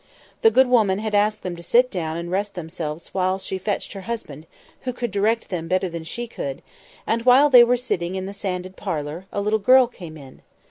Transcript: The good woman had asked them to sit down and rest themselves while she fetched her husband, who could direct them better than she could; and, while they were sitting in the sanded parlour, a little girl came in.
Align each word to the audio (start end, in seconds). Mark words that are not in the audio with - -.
The 0.41 0.49
good 0.49 0.65
woman 0.65 0.97
had 0.97 1.13
asked 1.13 1.43
them 1.43 1.55
to 1.55 1.61
sit 1.61 1.91
down 1.91 2.17
and 2.17 2.31
rest 2.31 2.55
themselves 2.55 3.13
while 3.13 3.37
she 3.37 3.59
fetched 3.59 3.93
her 3.93 4.01
husband, 4.09 4.47
who 4.81 4.93
could 4.93 5.11
direct 5.11 5.49
them 5.49 5.67
better 5.67 5.87
than 5.87 6.05
she 6.05 6.25
could; 6.25 6.63
and, 7.05 7.21
while 7.23 7.51
they 7.51 7.63
were 7.63 7.77
sitting 7.77 8.15
in 8.15 8.25
the 8.25 8.33
sanded 8.33 8.75
parlour, 8.75 9.27
a 9.31 9.41
little 9.41 9.59
girl 9.59 9.85
came 9.85 10.17
in. 10.17 10.41